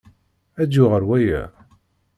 Ad 0.61 0.67
d-yuɣal 0.69 1.03
waya? 1.09 1.41